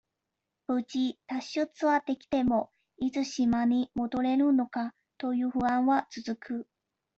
[0.65, 6.67] 無事、脱出はできても、いつ島に戻れるのか、という不安は続く。